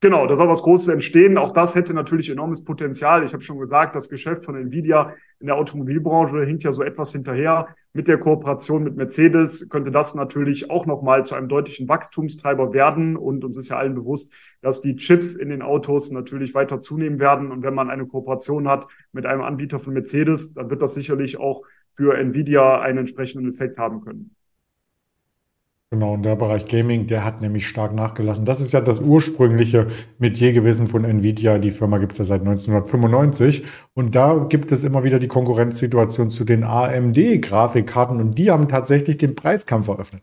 Genau, 0.00 0.26
da 0.26 0.36
soll 0.36 0.48
was 0.48 0.62
Großes 0.62 0.88
entstehen. 0.88 1.38
Auch 1.38 1.52
das 1.52 1.74
hätte 1.74 1.94
natürlich 1.94 2.28
enormes 2.28 2.62
Potenzial. 2.62 3.24
Ich 3.24 3.32
habe 3.32 3.42
schon 3.42 3.58
gesagt, 3.58 3.96
das 3.96 4.10
Geschäft 4.10 4.44
von 4.44 4.54
Nvidia 4.54 5.14
in 5.40 5.46
der 5.46 5.56
Automobilbranche 5.56 6.44
hinkt 6.44 6.64
ja 6.64 6.72
so 6.72 6.82
etwas 6.82 7.12
hinterher. 7.12 7.74
Mit 7.94 8.06
der 8.06 8.18
Kooperation 8.18 8.84
mit 8.84 8.94
Mercedes 8.94 9.70
könnte 9.70 9.90
das 9.90 10.14
natürlich 10.14 10.70
auch 10.70 10.84
nochmal 10.84 11.24
zu 11.24 11.34
einem 11.34 11.48
deutlichen 11.48 11.88
Wachstumstreiber 11.88 12.74
werden. 12.74 13.16
Und 13.16 13.42
uns 13.42 13.56
ist 13.56 13.70
ja 13.70 13.78
allen 13.78 13.94
bewusst, 13.94 14.34
dass 14.60 14.82
die 14.82 14.96
Chips 14.96 15.34
in 15.34 15.48
den 15.48 15.62
Autos 15.62 16.10
natürlich 16.10 16.54
weiter 16.54 16.78
zunehmen 16.78 17.18
werden. 17.18 17.50
Und 17.50 17.62
wenn 17.62 17.74
man 17.74 17.88
eine 17.88 18.06
Kooperation 18.06 18.68
hat 18.68 18.86
mit 19.12 19.24
einem 19.24 19.40
Anbieter 19.40 19.78
von 19.78 19.94
Mercedes, 19.94 20.52
dann 20.52 20.68
wird 20.68 20.82
das 20.82 20.92
sicherlich 20.92 21.38
auch 21.38 21.62
für 21.94 22.18
Nvidia 22.18 22.82
einen 22.82 22.98
entsprechenden 22.98 23.48
Effekt 23.48 23.78
haben 23.78 24.02
können. 24.02 24.36
Genau, 25.96 26.12
und 26.12 26.26
der 26.26 26.36
Bereich 26.36 26.66
Gaming, 26.66 27.06
der 27.06 27.24
hat 27.24 27.40
nämlich 27.40 27.66
stark 27.66 27.94
nachgelassen. 27.94 28.44
Das 28.44 28.60
ist 28.60 28.72
ja 28.72 28.82
das 28.82 29.00
ursprüngliche 29.00 29.86
Metier 30.18 30.52
gewesen 30.52 30.88
von 30.88 31.06
Nvidia. 31.06 31.56
Die 31.56 31.70
Firma 31.70 31.96
gibt 31.96 32.12
es 32.12 32.18
ja 32.18 32.26
seit 32.26 32.42
1995. 32.42 33.64
Und 33.94 34.14
da 34.14 34.44
gibt 34.46 34.72
es 34.72 34.84
immer 34.84 35.04
wieder 35.04 35.18
die 35.18 35.26
Konkurrenzsituation 35.26 36.28
zu 36.28 36.44
den 36.44 36.64
AMD-Grafikkarten. 36.64 38.20
Und 38.20 38.36
die 38.36 38.50
haben 38.50 38.68
tatsächlich 38.68 39.16
den 39.16 39.34
Preiskampf 39.34 39.88
eröffnet. 39.88 40.22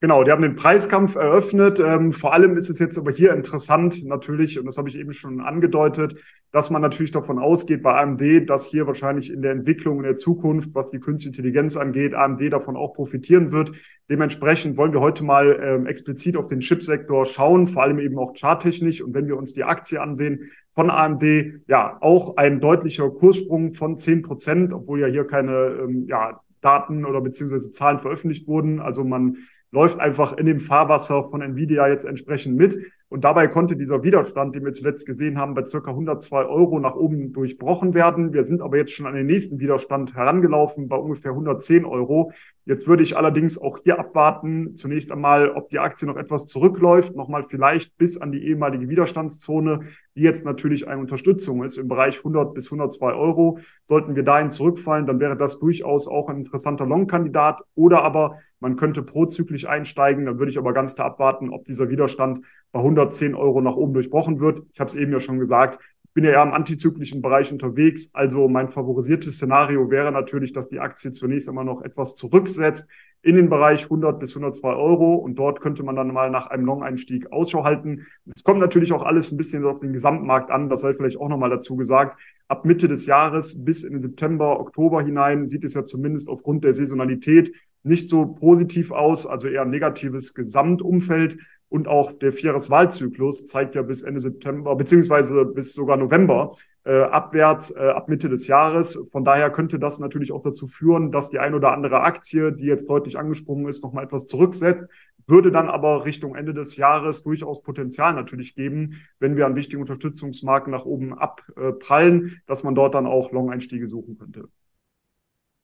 Genau, 0.00 0.22
die 0.22 0.30
haben 0.30 0.42
den 0.42 0.54
Preiskampf 0.54 1.16
eröffnet. 1.16 1.80
Ähm, 1.80 2.12
vor 2.12 2.32
allem 2.32 2.56
ist 2.56 2.70
es 2.70 2.78
jetzt 2.78 2.96
aber 2.98 3.10
hier 3.10 3.32
interessant 3.32 4.04
natürlich, 4.04 4.56
und 4.56 4.66
das 4.66 4.78
habe 4.78 4.88
ich 4.88 4.96
eben 4.96 5.12
schon 5.12 5.40
angedeutet, 5.40 6.22
dass 6.52 6.70
man 6.70 6.80
natürlich 6.82 7.10
davon 7.10 7.40
ausgeht 7.40 7.82
bei 7.82 7.94
AMD, 7.94 8.48
dass 8.48 8.66
hier 8.66 8.86
wahrscheinlich 8.86 9.32
in 9.32 9.42
der 9.42 9.50
Entwicklung 9.50 9.96
in 9.96 10.04
der 10.04 10.16
Zukunft, 10.16 10.76
was 10.76 10.90
die 10.90 11.00
künstliche 11.00 11.36
Intelligenz 11.36 11.76
angeht, 11.76 12.14
AMD 12.14 12.52
davon 12.52 12.76
auch 12.76 12.92
profitieren 12.92 13.50
wird. 13.50 13.72
Dementsprechend 14.08 14.76
wollen 14.76 14.92
wir 14.92 15.00
heute 15.00 15.24
mal 15.24 15.58
ähm, 15.60 15.86
explizit 15.86 16.36
auf 16.36 16.46
den 16.46 16.60
Chipsektor 16.60 17.26
schauen, 17.26 17.66
vor 17.66 17.82
allem 17.82 17.98
eben 17.98 18.20
auch 18.20 18.34
charttechnisch. 18.36 19.02
Und 19.02 19.14
wenn 19.14 19.26
wir 19.26 19.36
uns 19.36 19.52
die 19.52 19.64
Aktie 19.64 20.00
ansehen 20.00 20.52
von 20.70 20.90
AMD, 20.90 21.24
ja, 21.66 21.98
auch 22.00 22.36
ein 22.36 22.60
deutlicher 22.60 23.10
Kurssprung 23.10 23.72
von 23.72 23.98
zehn 23.98 24.22
Prozent, 24.22 24.72
obwohl 24.72 25.00
ja 25.00 25.08
hier 25.08 25.26
keine 25.26 25.80
ähm, 25.82 26.06
ja, 26.06 26.40
Daten 26.60 27.04
oder 27.04 27.20
beziehungsweise 27.20 27.72
Zahlen 27.72 27.98
veröffentlicht 27.98 28.46
wurden. 28.46 28.78
Also 28.78 29.02
man 29.02 29.38
läuft 29.70 29.98
einfach 29.98 30.32
in 30.32 30.46
dem 30.46 30.60
Fahrwasser 30.60 31.24
von 31.24 31.42
Nvidia 31.42 31.88
jetzt 31.88 32.04
entsprechend 32.04 32.56
mit. 32.56 32.78
Und 33.10 33.24
dabei 33.24 33.48
konnte 33.48 33.74
dieser 33.74 34.02
Widerstand, 34.02 34.54
den 34.54 34.66
wir 34.66 34.74
zuletzt 34.74 35.06
gesehen 35.06 35.38
haben, 35.38 35.54
bei 35.54 35.64
circa 35.64 35.90
102 35.92 36.44
Euro 36.44 36.78
nach 36.78 36.94
oben 36.94 37.32
durchbrochen 37.32 37.94
werden. 37.94 38.34
Wir 38.34 38.46
sind 38.46 38.60
aber 38.60 38.76
jetzt 38.76 38.92
schon 38.92 39.06
an 39.06 39.14
den 39.14 39.24
nächsten 39.24 39.58
Widerstand 39.60 40.14
herangelaufen 40.14 40.88
bei 40.88 40.96
ungefähr 40.96 41.30
110 41.30 41.86
Euro. 41.86 42.32
Jetzt 42.66 42.86
würde 42.86 43.02
ich 43.02 43.16
allerdings 43.16 43.56
auch 43.56 43.80
hier 43.82 43.98
abwarten, 43.98 44.76
zunächst 44.76 45.10
einmal, 45.10 45.52
ob 45.52 45.70
die 45.70 45.78
Aktie 45.78 46.06
noch 46.06 46.18
etwas 46.18 46.44
zurückläuft, 46.44 47.16
nochmal 47.16 47.42
vielleicht 47.42 47.96
bis 47.96 48.20
an 48.20 48.30
die 48.30 48.46
ehemalige 48.46 48.90
Widerstandszone, 48.90 49.80
die 50.14 50.20
jetzt 50.20 50.44
natürlich 50.44 50.86
eine 50.86 51.00
Unterstützung 51.00 51.64
ist 51.64 51.78
im 51.78 51.88
Bereich 51.88 52.18
100 52.18 52.52
bis 52.52 52.66
102 52.66 53.14
Euro. 53.14 53.58
Sollten 53.86 54.16
wir 54.16 54.22
dahin 54.22 54.50
zurückfallen, 54.50 55.06
dann 55.06 55.18
wäre 55.18 55.38
das 55.38 55.58
durchaus 55.58 56.08
auch 56.08 56.28
ein 56.28 56.36
interessanter 56.36 56.84
Long-Kandidat. 56.84 57.62
Oder 57.74 58.02
aber 58.02 58.36
man 58.60 58.76
könnte 58.76 59.02
prozyklisch 59.02 59.66
einsteigen. 59.66 60.26
Dann 60.26 60.38
würde 60.38 60.50
ich 60.50 60.58
aber 60.58 60.74
ganz 60.74 60.94
klar 60.94 61.06
abwarten, 61.06 61.48
ob 61.48 61.64
dieser 61.64 61.88
Widerstand 61.88 62.44
bei 62.72 62.80
110 62.80 63.34
Euro 63.34 63.60
nach 63.60 63.76
oben 63.76 63.94
durchbrochen 63.94 64.40
wird. 64.40 64.62
Ich 64.72 64.80
habe 64.80 64.90
es 64.90 64.96
eben 64.96 65.12
ja 65.12 65.20
schon 65.20 65.38
gesagt, 65.38 65.78
ich 66.04 66.14
bin 66.14 66.24
ja 66.24 66.30
eher 66.32 66.42
im 66.42 66.52
antizyklischen 66.52 67.22
Bereich 67.22 67.52
unterwegs. 67.52 68.10
Also 68.14 68.48
mein 68.48 68.68
favorisiertes 68.68 69.36
Szenario 69.36 69.90
wäre 69.90 70.10
natürlich, 70.10 70.52
dass 70.52 70.68
die 70.68 70.80
Aktie 70.80 71.12
zunächst 71.12 71.48
einmal 71.48 71.64
noch 71.64 71.82
etwas 71.82 72.16
zurücksetzt 72.16 72.88
in 73.22 73.34
den 73.34 73.48
Bereich 73.48 73.84
100 73.84 74.20
bis 74.20 74.30
102 74.30 74.74
Euro 74.74 75.14
und 75.16 75.38
dort 75.38 75.60
könnte 75.60 75.82
man 75.82 75.96
dann 75.96 76.12
mal 76.12 76.30
nach 76.30 76.46
einem 76.46 76.64
Long-Einstieg 76.66 77.32
Ausschau 77.32 77.64
halten. 77.64 78.06
Es 78.32 78.44
kommt 78.44 78.60
natürlich 78.60 78.92
auch 78.92 79.02
alles 79.02 79.32
ein 79.32 79.36
bisschen 79.36 79.64
auf 79.64 79.80
den 79.80 79.92
Gesamtmarkt 79.92 80.50
an, 80.50 80.68
das 80.68 80.82
sei 80.82 80.94
vielleicht 80.94 81.18
auch 81.18 81.28
nochmal 81.28 81.50
dazu 81.50 81.76
gesagt. 81.76 82.18
Ab 82.46 82.64
Mitte 82.64 82.86
des 82.86 83.06
Jahres 83.06 83.64
bis 83.64 83.82
in 83.82 83.92
den 83.92 84.00
September, 84.00 84.60
Oktober 84.60 85.02
hinein 85.02 85.48
sieht 85.48 85.64
es 85.64 85.74
ja 85.74 85.84
zumindest 85.84 86.28
aufgrund 86.28 86.62
der 86.62 86.74
Saisonalität 86.74 87.52
nicht 87.82 88.08
so 88.08 88.34
positiv 88.34 88.92
aus, 88.92 89.26
also 89.26 89.48
eher 89.48 89.62
ein 89.62 89.70
negatives 89.70 90.34
Gesamtumfeld. 90.34 91.38
Und 91.68 91.86
auch 91.86 92.12
der 92.12 92.32
Vierjahreswahlzyklus 92.32 93.46
zeigt 93.46 93.74
ja 93.74 93.82
bis 93.82 94.02
Ende 94.02 94.20
September, 94.20 94.74
beziehungsweise 94.74 95.44
bis 95.44 95.74
sogar 95.74 95.96
November, 95.98 96.56
äh, 96.84 97.02
abwärts 97.02 97.70
äh, 97.70 97.80
ab 97.80 98.08
Mitte 98.08 98.30
des 98.30 98.46
Jahres. 98.46 98.98
Von 99.12 99.24
daher 99.24 99.50
könnte 99.50 99.78
das 99.78 99.98
natürlich 99.98 100.32
auch 100.32 100.40
dazu 100.40 100.66
führen, 100.66 101.10
dass 101.10 101.28
die 101.28 101.38
ein 101.38 101.54
oder 101.54 101.72
andere 101.72 102.00
Aktie, 102.00 102.52
die 102.52 102.64
jetzt 102.64 102.88
deutlich 102.88 103.18
angesprungen 103.18 103.68
ist, 103.68 103.82
nochmal 103.84 104.04
etwas 104.04 104.26
zurücksetzt, 104.26 104.86
würde 105.26 105.52
dann 105.52 105.68
aber 105.68 106.06
Richtung 106.06 106.34
Ende 106.34 106.54
des 106.54 106.76
Jahres 106.76 107.22
durchaus 107.22 107.62
Potenzial 107.62 108.14
natürlich 108.14 108.54
geben, 108.54 109.02
wenn 109.20 109.36
wir 109.36 109.44
an 109.44 109.56
wichtigen 109.56 109.82
Unterstützungsmarken 109.82 110.70
nach 110.70 110.86
oben 110.86 111.12
abprallen, 111.12 112.40
dass 112.46 112.64
man 112.64 112.74
dort 112.74 112.94
dann 112.94 113.06
auch 113.06 113.30
Long-Einstiege 113.32 113.86
suchen 113.86 114.16
könnte. 114.16 114.48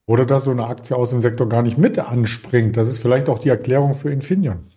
Oder 0.06 0.26
dass 0.26 0.44
so 0.44 0.50
eine 0.50 0.66
Aktie 0.66 0.94
aus 0.94 1.10
dem 1.10 1.22
Sektor 1.22 1.48
gar 1.48 1.62
nicht 1.62 1.78
mit 1.78 1.98
anspringt. 1.98 2.76
Das 2.76 2.88
ist 2.88 2.98
vielleicht 2.98 3.30
auch 3.30 3.38
die 3.38 3.48
Erklärung 3.48 3.94
für 3.94 4.10
Infineon. 4.10 4.73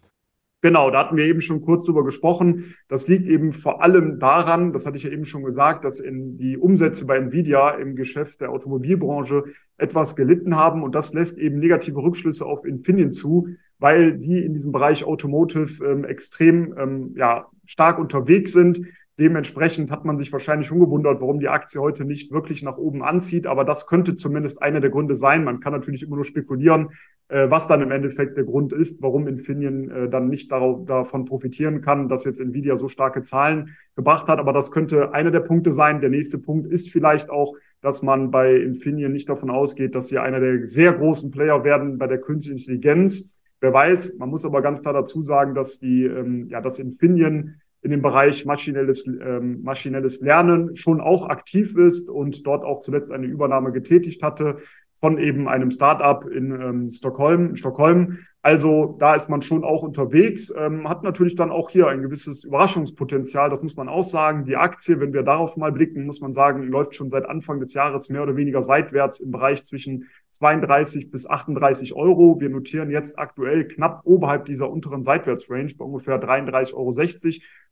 Genau, 0.62 0.90
da 0.90 1.00
hatten 1.00 1.18
wir 1.18 1.26
eben 1.26 1.42
schon 1.42 1.62
kurz 1.62 1.84
drüber 1.84 2.04
gesprochen. 2.04 2.76
Das 2.88 3.08
liegt 3.08 3.30
eben 3.30 3.52
vor 3.52 3.84
allem 3.84 4.18
daran, 4.18 4.74
das 4.74 4.88
hatte 4.88 4.98
ich 4.98 5.04
ja 5.04 5.12
eben 5.12 5.26
schon 5.26 5.44
gesagt, 5.44 5.86
dass 5.86 6.00
in 6.00 6.38
die 6.40 6.58
Umsätze 6.58 7.06
bei 7.06 7.18
Nvidia 7.18 7.72
im 7.72 7.96
Geschäft 7.96 8.42
der 8.42 8.50
Automobilbranche 8.50 9.44
etwas 9.78 10.16
gelitten 10.16 10.56
haben 10.56 10.82
und 10.82 10.96
das 10.96 11.14
lässt 11.14 11.38
eben 11.38 11.60
negative 11.60 12.02
Rückschlüsse 12.02 12.44
auf 12.46 12.66
Infineon 12.66 13.12
zu, 13.12 13.50
weil 13.78 14.18
die 14.18 14.44
in 14.44 14.54
diesem 14.54 14.72
Bereich 14.72 15.06
Automotive 15.06 15.86
ähm, 15.86 16.04
extrem 16.06 16.76
ähm, 16.76 17.14
ja, 17.16 17.46
stark 17.64 18.00
unterwegs 18.00 18.52
sind. 18.52 18.82
Dementsprechend 19.20 19.92
hat 19.92 20.06
man 20.06 20.18
sich 20.18 20.32
wahrscheinlich 20.32 20.70
gewundert, 20.70 21.22
warum 21.22 21.40
die 21.40 21.50
Aktie 21.50 21.82
heute 21.82 22.04
nicht 22.04 22.32
wirklich 22.32 22.64
nach 22.64 22.78
oben 22.78 23.04
anzieht. 23.04 23.48
Aber 23.48 23.64
das 23.64 23.88
könnte 23.88 24.16
zumindest 24.16 24.62
einer 24.62 24.80
der 24.80 24.92
Gründe 24.92 25.16
sein. 25.16 25.44
Man 25.44 25.60
kann 25.60 25.74
natürlich 25.74 26.04
immer 26.04 26.16
nur 26.16 26.26
spekulieren, 26.26 26.90
was 27.30 27.68
dann 27.68 27.82
im 27.82 27.92
Endeffekt 27.92 28.38
der 28.38 28.46
Grund 28.46 28.72
ist, 28.72 29.02
warum 29.02 29.28
Infineon 29.28 29.92
äh, 29.92 30.10
dann 30.10 30.30
nicht 30.30 30.52
darauf, 30.52 30.86
davon 30.86 31.26
profitieren 31.26 31.82
kann, 31.82 32.08
dass 32.08 32.24
jetzt 32.24 32.40
Nvidia 32.40 32.78
so 32.78 32.88
starke 32.88 33.22
Zahlen 33.22 33.76
gebracht 33.96 34.28
hat. 34.28 34.40
Aber 34.40 34.54
das 34.54 34.72
könnte 34.72 35.14
einer 35.14 35.32
der 35.32 35.42
Punkte 35.42 35.74
sein. 35.74 36.00
Der 36.00 36.10
nächste 36.10 36.38
Punkt 36.38 36.72
ist 36.72 36.90
vielleicht 36.90 37.30
auch, 37.30 37.54
dass 37.82 38.02
man 38.02 38.32
bei 38.32 38.56
Infineon 38.56 39.12
nicht 39.12 39.28
davon 39.28 39.50
ausgeht, 39.50 39.94
dass 39.94 40.08
sie 40.08 40.20
einer 40.20 40.40
der 40.40 40.66
sehr 40.66 40.94
großen 40.94 41.32
Player 41.32 41.64
werden 41.66 41.98
bei 41.98 42.08
der 42.08 42.22
künstlichen 42.22 42.60
Intelligenz. 42.60 43.30
Wer 43.60 43.74
weiß, 43.74 44.18
man 44.20 44.30
muss 44.30 44.46
aber 44.46 44.62
ganz 44.62 44.82
klar 44.82 44.94
dazu 44.94 45.24
sagen, 45.24 45.54
dass 45.54 45.80
die, 45.80 46.06
ähm, 46.06 46.48
ja, 46.50 46.62
dass 46.62 46.80
Infineon 46.80 47.56
in 47.82 47.92
dem 47.92 48.02
Bereich 48.02 48.46
maschinelles, 48.46 49.08
ähm, 49.08 49.62
maschinelles 49.64 50.22
Lernen 50.22 50.76
schon 50.76 51.00
auch 51.00 51.28
aktiv 51.28 51.76
ist 51.76 52.10
und 52.10 52.46
dort 52.46 52.64
auch 52.64 52.80
zuletzt 52.80 53.12
eine 53.12 53.28
Übernahme 53.28 53.72
getätigt 53.72 54.24
hatte 54.24 54.58
von 55.00 55.18
eben 55.18 55.48
einem 55.48 55.72
Startup 55.72 56.26
in 56.26 56.52
ähm, 56.52 56.92
Stockholm, 56.92 57.56
Stockholm. 57.56 58.20
Also 58.42 58.96
da 59.00 59.14
ist 59.14 59.30
man 59.30 59.42
schon 59.42 59.64
auch 59.64 59.84
unterwegs, 59.84 60.54
ähm, 60.58 60.88
hat 60.88 61.04
natürlich 61.04 61.36
dann 61.36 61.52
auch 61.52 61.70
hier 61.70 61.88
ein 61.88 62.02
gewisses 62.02 62.46
Überraschungspotenzial, 62.46 63.50
das 63.50 63.62
muss 63.62 63.76
man 63.76 63.90
auch 63.90 64.06
sagen. 64.06 64.46
Die 64.46 64.56
Aktie, 64.56 65.00
wenn 65.00 65.14
wir 65.14 65.24
darauf 65.24 65.58
mal 65.58 65.72
blicken, 65.72 66.06
muss 66.06 66.22
man 66.22 66.32
sagen, 66.32 66.64
läuft 66.64 66.96
schon 66.96 67.10
seit 67.10 67.26
Anfang 67.28 67.60
des 67.60 67.74
Jahres 67.74 68.10
mehr 68.10 68.24
oder 68.24 68.38
weniger 68.38 68.64
seitwärts 68.64 69.20
im 69.20 69.32
Bereich 69.32 69.66
zwischen 69.66 70.06
32 70.32 71.12
bis 71.12 71.30
38 71.30 71.94
Euro. 71.94 72.40
Wir 72.40 72.50
notieren 72.50 72.90
jetzt 72.90 73.20
aktuell 73.20 73.68
knapp 73.68 74.02
oberhalb 74.06 74.46
dieser 74.46 74.70
unteren 74.70 75.04
Seitwärtsrange 75.04 75.74
bei 75.78 75.84
ungefähr 75.84 76.22
33,60 76.22 76.74
Euro 76.74 76.94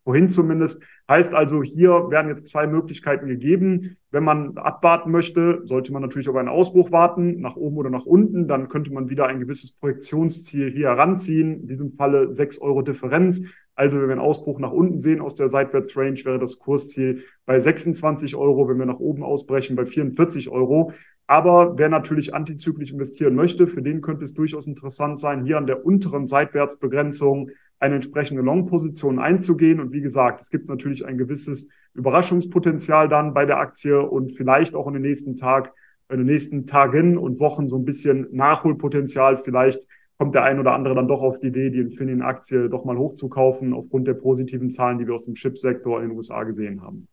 wohin 0.05 0.29
zumindest. 0.29 0.81
Heißt 1.09 1.35
also, 1.35 1.61
hier 1.61 2.09
werden 2.09 2.29
jetzt 2.29 2.47
zwei 2.47 2.67
Möglichkeiten 2.67 3.27
gegeben. 3.27 3.97
Wenn 4.11 4.23
man 4.23 4.57
abwarten 4.57 5.11
möchte, 5.11 5.61
sollte 5.65 5.91
man 5.91 6.01
natürlich 6.01 6.29
auf 6.29 6.35
einen 6.35 6.47
Ausbruch 6.47 6.91
warten, 6.91 7.41
nach 7.41 7.55
oben 7.55 7.77
oder 7.77 7.89
nach 7.89 8.05
unten. 8.05 8.47
Dann 8.47 8.69
könnte 8.69 8.93
man 8.93 9.09
wieder 9.09 9.27
ein 9.27 9.39
gewisses 9.39 9.73
Projektionsziel 9.73 10.71
hier 10.71 10.89
heranziehen. 10.89 11.61
In 11.61 11.67
diesem 11.67 11.89
Falle 11.91 12.33
6 12.33 12.59
Euro 12.59 12.81
Differenz. 12.81 13.43
Also 13.75 13.99
wenn 13.99 14.07
wir 14.07 14.13
einen 14.13 14.21
Ausbruch 14.21 14.59
nach 14.59 14.71
unten 14.71 15.01
sehen 15.01 15.21
aus 15.21 15.35
der 15.35 15.49
Seitwärtsrange, 15.49 16.23
wäre 16.23 16.39
das 16.39 16.59
Kursziel 16.59 17.23
bei 17.45 17.59
26 17.59 18.35
Euro. 18.35 18.67
Wenn 18.69 18.79
wir 18.79 18.85
nach 18.85 18.99
oben 18.99 19.23
ausbrechen, 19.23 19.75
bei 19.75 19.85
44 19.85 20.49
Euro. 20.49 20.93
Aber 21.27 21.77
wer 21.77 21.89
natürlich 21.89 22.33
antizyklisch 22.33 22.91
investieren 22.91 23.35
möchte, 23.35 23.67
für 23.67 23.81
den 23.81 24.01
könnte 24.01 24.25
es 24.25 24.33
durchaus 24.33 24.67
interessant 24.67 25.19
sein, 25.19 25.43
hier 25.43 25.57
an 25.57 25.67
der 25.67 25.85
unteren 25.85 26.27
Seitwärtsbegrenzung 26.27 27.49
eine 27.79 27.95
entsprechende 27.95 28.41
Long-Position 28.41 29.19
einzugehen. 29.19 29.79
Und 29.79 29.91
wie 29.91 30.01
gesagt, 30.01 30.41
es 30.41 30.49
gibt 30.49 30.69
natürlich 30.69 31.05
ein 31.05 31.17
gewisses 31.17 31.67
Überraschungspotenzial 31.93 33.09
dann 33.09 33.33
bei 33.33 33.45
der 33.45 33.57
Aktie 33.57 34.01
und 34.01 34.31
vielleicht 34.31 34.75
auch 34.75 34.87
in 34.87 34.93
den 34.93 35.01
nächsten 35.01 35.35
Tag, 35.35 35.73
in 36.09 36.17
den 36.17 36.27
nächsten 36.27 36.65
Tagen 36.65 37.17
und 37.17 37.39
Wochen 37.39 37.67
so 37.67 37.77
ein 37.77 37.85
bisschen 37.85 38.27
Nachholpotenzial. 38.31 39.37
Vielleicht 39.37 39.85
kommt 40.17 40.35
der 40.35 40.43
ein 40.43 40.59
oder 40.59 40.73
andere 40.73 40.95
dann 40.95 41.07
doch 41.07 41.21
auf 41.21 41.39
die 41.39 41.47
Idee, 41.47 41.69
die 41.69 41.79
Infineon-Aktie 41.79 42.69
doch 42.69 42.85
mal 42.85 42.97
hochzukaufen, 42.97 43.73
aufgrund 43.73 44.07
der 44.07 44.13
positiven 44.13 44.69
Zahlen, 44.69 44.97
die 44.97 45.07
wir 45.07 45.13
aus 45.13 45.25
dem 45.25 45.35
Chipsektor 45.35 46.01
in 46.01 46.09
den 46.09 46.17
USA 46.17 46.43
gesehen 46.43 46.81
haben. 46.81 47.07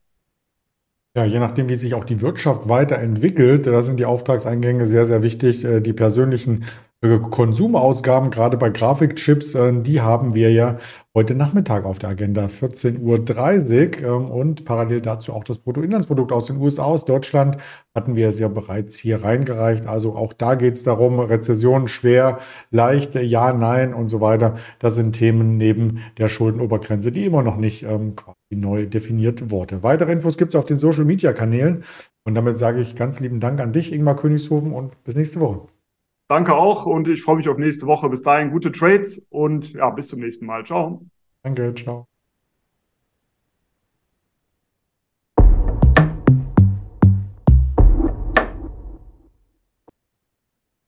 Ja, 1.14 1.26
je 1.26 1.40
nachdem, 1.40 1.68
wie 1.68 1.74
sich 1.74 1.94
auch 1.94 2.04
die 2.04 2.22
Wirtschaft 2.22 2.68
weiterentwickelt, 2.68 3.66
da 3.66 3.82
sind 3.82 4.00
die 4.00 4.06
Auftragseingänge 4.06 4.86
sehr, 4.86 5.04
sehr 5.04 5.22
wichtig. 5.22 5.64
Äh, 5.64 5.80
die 5.80 5.92
persönlichen 5.92 6.64
Konsumausgaben, 7.02 8.30
gerade 8.30 8.56
bei 8.56 8.70
Grafikchips, 8.70 9.56
äh, 9.56 9.72
die 9.82 10.00
haben 10.00 10.36
wir 10.36 10.52
ja 10.52 10.78
heute 11.16 11.34
Nachmittag 11.34 11.84
auf 11.84 11.98
der 11.98 12.10
Agenda, 12.10 12.46
14.30 12.46 14.04
Uhr. 14.04 14.08
Ähm, 14.08 14.30
und 14.30 14.64
parallel 14.64 15.00
dazu 15.00 15.32
auch 15.32 15.42
das 15.42 15.58
Bruttoinlandsprodukt 15.58 16.30
aus 16.30 16.46
den 16.46 16.58
USA, 16.58 16.84
aus 16.84 17.04
Deutschland, 17.04 17.56
hatten 17.92 18.14
wir 18.14 18.28
es 18.28 18.38
ja 18.38 18.46
bereits 18.46 18.96
hier 18.96 19.24
reingereicht. 19.24 19.86
Also 19.86 20.14
auch 20.14 20.32
da 20.32 20.54
geht 20.54 20.74
es 20.74 20.84
darum, 20.84 21.18
Rezession 21.18 21.88
schwer, 21.88 22.38
leicht, 22.70 23.16
ja, 23.16 23.52
nein 23.52 23.94
und 23.94 24.08
so 24.08 24.20
weiter. 24.20 24.54
Das 24.78 24.94
sind 24.94 25.14
Themen 25.14 25.56
neben 25.56 26.04
der 26.18 26.28
Schuldenobergrenze, 26.28 27.10
die 27.10 27.26
immer 27.26 27.42
noch 27.42 27.56
nicht 27.56 27.82
ähm, 27.82 28.14
neu 28.48 28.86
definiert 28.86 29.50
wurde. 29.50 29.82
Weitere 29.82 30.12
Infos 30.12 30.38
gibt 30.38 30.54
es 30.54 30.56
auf 30.56 30.66
den 30.66 30.76
Social-Media-Kanälen. 30.76 31.82
Und 32.24 32.36
damit 32.36 32.58
sage 32.58 32.80
ich 32.80 32.94
ganz 32.94 33.18
lieben 33.18 33.40
Dank 33.40 33.58
an 33.58 33.72
dich, 33.72 33.92
Ingmar 33.92 34.14
Königshofen, 34.14 34.72
und 34.72 35.02
bis 35.02 35.16
nächste 35.16 35.40
Woche. 35.40 35.71
Danke 36.32 36.54
auch 36.54 36.86
und 36.86 37.08
ich 37.08 37.20
freue 37.20 37.36
mich 37.36 37.50
auf 37.50 37.58
nächste 37.58 37.86
Woche. 37.86 38.08
Bis 38.08 38.22
dahin 38.22 38.52
gute 38.52 38.72
Trades 38.72 39.26
und 39.28 39.74
ja, 39.74 39.90
bis 39.90 40.08
zum 40.08 40.20
nächsten 40.20 40.46
Mal. 40.46 40.64
Ciao. 40.64 41.04
Danke, 41.42 41.74
ciao. 41.74 42.11